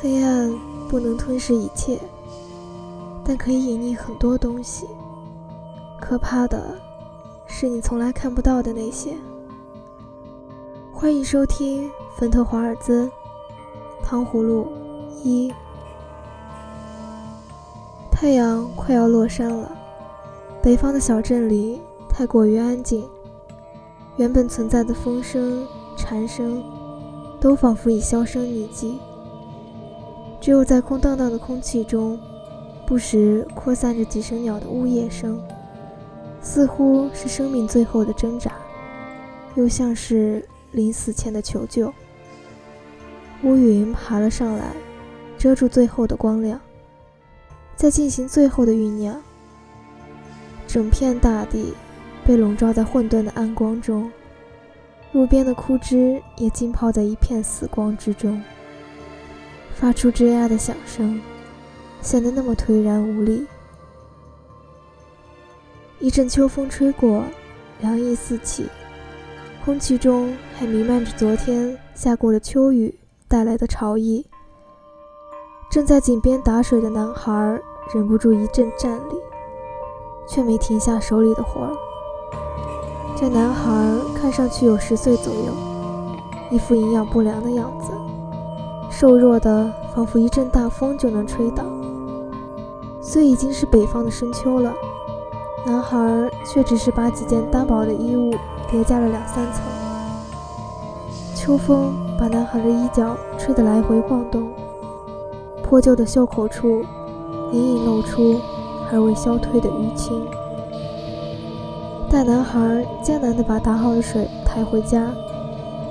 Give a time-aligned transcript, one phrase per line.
[0.00, 0.48] 黑暗
[0.88, 1.98] 不能吞噬一切，
[3.24, 4.86] 但可以隐匿很多东西。
[6.00, 6.78] 可怕的
[7.48, 9.16] 是你从来看不到的那些。
[10.92, 13.06] 欢迎收听《芬特华尔兹》
[14.00, 14.68] 糖葫芦
[15.24, 15.52] 一。
[18.08, 19.68] 太阳快要落山了，
[20.62, 23.04] 北方的小镇里太过于安静，
[24.16, 26.62] 原本存在的风声、蝉声
[27.40, 29.00] 都仿佛已销声匿迹。
[30.40, 32.18] 只有在空荡荡的空气中，
[32.86, 35.40] 不时扩散着几声鸟的呜咽声，
[36.40, 38.52] 似乎是生命最后的挣扎，
[39.56, 41.92] 又像是临死前的求救。
[43.42, 44.72] 乌云爬了上来，
[45.36, 46.60] 遮住最后的光亮。
[47.76, 49.22] 在进行最后的酝酿，
[50.66, 51.74] 整片大地
[52.24, 54.10] 被笼罩在混沌的暗光中，
[55.12, 58.42] 路边的枯枝也浸泡在一片死光之中，
[59.80, 61.20] 发出吱呀的响声，
[62.02, 63.46] 显得那么颓然无力。
[66.00, 67.22] 一阵秋风吹过，
[67.80, 68.66] 凉意四起，
[69.64, 72.98] 空气中还弥漫着昨天下过的秋雨
[73.28, 74.26] 带来的潮意。
[75.70, 77.60] 正在井边打水的男孩
[77.94, 79.14] 忍不住一阵战栗，
[80.28, 81.72] 却没停下手里的活儿。
[83.16, 83.70] 这男孩
[84.20, 85.54] 看上去有十岁左右，
[86.50, 87.92] 一副营养不良的样子，
[88.90, 91.62] 瘦弱的仿佛一阵大风就能吹倒。
[93.00, 94.72] 虽已经是北方的深秋了，
[95.66, 98.34] 男孩却只是把几件单薄的衣物
[98.70, 99.62] 叠加了两三层。
[101.34, 104.48] 秋风把男孩的衣角吹得来回晃动。
[105.62, 106.82] 破旧的袖口处，
[107.52, 108.40] 隐隐露出
[108.90, 110.26] 还未消退的淤青。
[112.10, 115.12] 大男孩艰难地把打好的水抬回家，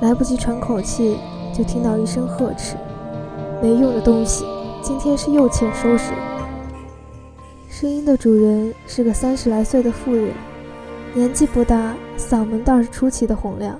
[0.00, 1.18] 来不及喘口气，
[1.56, 2.76] 就听到一声呵斥
[3.62, 4.44] ：“没用的东西，
[4.82, 6.12] 今天是又欠收拾。”
[7.70, 10.32] 声音的主人是个三十来岁的妇人，
[11.12, 13.78] 年纪不大，嗓门倒是出奇的洪亮。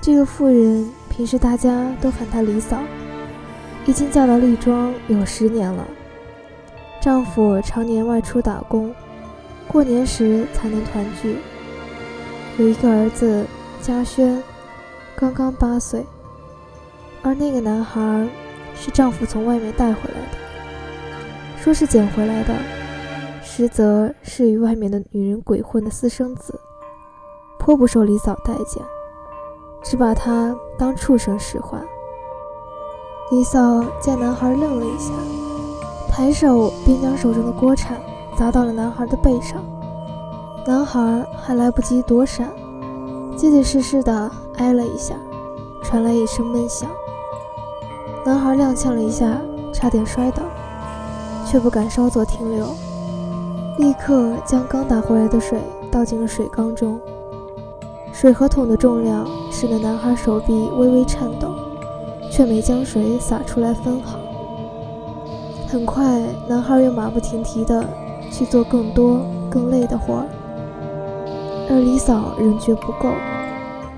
[0.00, 2.78] 这个妇人平时大家都喊她李嫂。
[3.86, 5.86] 已经嫁到丽庄有十年了，
[7.00, 8.94] 丈夫常年外出打工，
[9.66, 11.36] 过年时才能团聚。
[12.58, 13.46] 有一个儿子
[13.80, 14.40] 嘉轩，
[15.16, 16.04] 刚刚八岁，
[17.22, 18.28] 而那个男孩
[18.74, 22.54] 是丈夫从外面带回来的，说是捡回来的，
[23.42, 26.58] 实则是与外面的女人鬼混的私生子，
[27.58, 28.82] 颇不受李嫂待见，
[29.82, 31.80] 只把他当畜生使唤。
[33.30, 35.12] 李嫂见男孩愣了一下，
[36.08, 38.00] 抬手便将手中的锅铲
[38.36, 39.62] 砸到了男孩的背上。
[40.66, 42.50] 男孩还来不及躲闪，
[43.36, 45.14] 结结实实的挨了一下，
[45.82, 46.90] 传来一声闷响。
[48.24, 49.40] 男孩踉跄了一下，
[49.72, 50.42] 差点摔倒，
[51.46, 52.66] 却不敢稍作停留，
[53.78, 55.58] 立刻将刚打回来的水
[55.90, 57.00] 倒进了水缸中。
[58.12, 61.48] 水和桶的重量使得男孩手臂微微颤抖。
[62.32, 64.16] 却没将水洒出来分毫。
[65.66, 67.84] 很快，男孩又马不停蹄地
[68.30, 69.20] 去做更多、
[69.50, 70.26] 更累的活儿，
[71.68, 73.10] 而李嫂仍觉不够，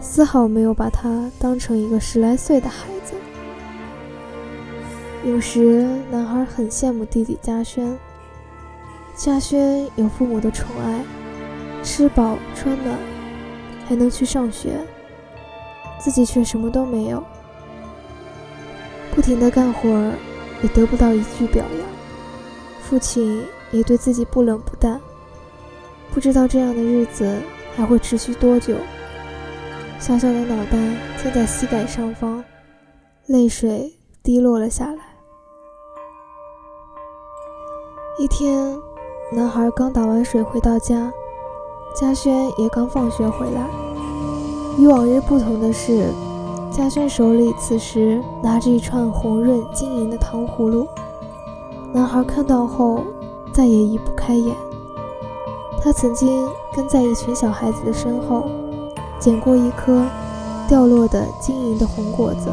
[0.00, 3.12] 丝毫没有把他当成一个十来岁的孩子。
[5.25, 7.97] 有时，男孩很羡慕弟弟嘉轩。
[9.15, 11.05] 嘉轩有父母的宠爱，
[11.84, 12.99] 吃饱穿暖，
[13.87, 14.84] 还能去上学，
[16.00, 17.22] 自己却什么都没有。
[19.15, 19.88] 不停地干活，
[20.60, 21.89] 也得不到一句表扬。
[22.81, 25.00] 父亲也对自己不冷不淡，
[26.10, 27.39] 不知道这样的日子
[27.77, 28.75] 还会持续多久。
[30.00, 30.77] 小小的脑袋
[31.16, 32.43] 贴在膝盖上方，
[33.27, 35.11] 泪水滴落了下来。
[38.18, 38.78] 一天，
[39.30, 41.10] 男孩刚打完水回到家，
[41.97, 43.66] 嘉轩也刚放学回来。
[44.78, 46.09] 与往日不同的是。
[46.70, 50.86] 嘉轩手里此时拿着一串红润晶莹的糖葫芦，
[51.92, 53.03] 男孩看到后
[53.53, 54.54] 再也移不开眼。
[55.82, 58.47] 他曾经跟在一群小孩子的身后，
[59.18, 60.03] 捡过一颗
[60.66, 62.50] 掉落的晶莹的红果子。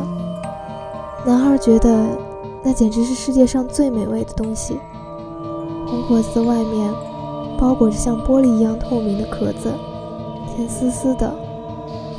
[1.25, 2.05] 男孩觉得
[2.62, 4.79] 那简直是世界上最美味的东西。
[5.89, 6.94] 红果子外面
[7.57, 9.74] 包裹着像玻璃一样透明的壳子，
[10.56, 11.33] 甜丝丝的。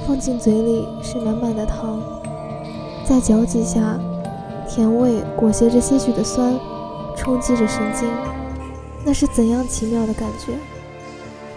[0.06, 2.00] 放进嘴里是满满的糖，
[3.04, 3.96] 再嚼几下，
[4.68, 6.58] 甜味裹挟着些许的酸，
[7.16, 8.08] 冲击着神经，
[9.04, 10.54] 那是怎样奇妙的感觉，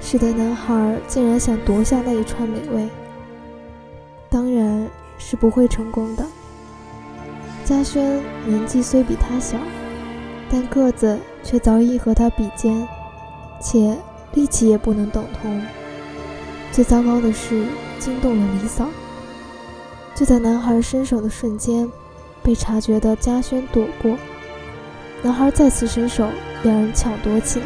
[0.02, 2.88] 使得男孩竟然想夺下那一串美味。
[4.30, 4.88] 当然
[5.18, 6.24] 是不会成功的。
[7.66, 9.58] 嘉轩年纪虽比他小，
[10.52, 12.88] 但个子却早已和他比肩，
[13.62, 13.98] 且
[14.34, 15.62] 力气也不能等同。
[16.72, 17.68] 最糟糕的是
[18.00, 18.88] 惊动了李嫂。
[20.16, 21.90] 就在男孩伸手的瞬间，
[22.42, 24.16] 被察觉的嘉轩躲过，
[25.22, 26.28] 男孩再次伸手，
[26.64, 27.66] 两人抢夺起来，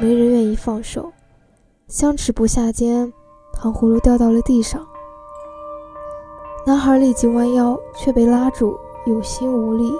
[0.00, 1.12] 没人愿意放手。
[1.88, 3.12] 相持不下间，
[3.52, 4.84] 糖葫芦掉到了地上。
[6.66, 8.76] 男孩立即弯腰，却被拉住，
[9.06, 9.92] 有心无力。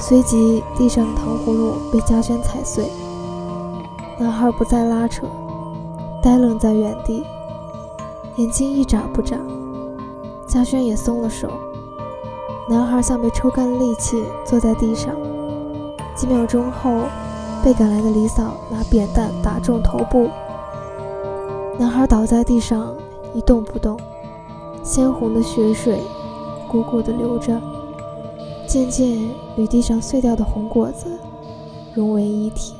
[0.00, 2.90] 随即，地上的糖葫芦被嘉轩踩碎。
[4.18, 5.26] 男孩不再拉扯，
[6.22, 7.22] 呆愣在原地，
[8.36, 9.36] 眼睛一眨不眨。
[10.48, 11.50] 嘉轩也松了手。
[12.68, 15.14] 男孩像被抽干了力气，坐在地上。
[16.16, 17.02] 几秒钟后，
[17.62, 20.30] 被赶来的李嫂拿扁担打中头部。
[21.78, 22.94] 男孩倒在地上
[23.34, 23.98] 一动不动，
[24.82, 26.00] 鲜红的血水
[26.70, 27.60] 汩汩地流着，
[28.70, 29.18] 渐渐
[29.56, 31.18] 与地上碎掉的红果子
[31.92, 32.79] 融为一体。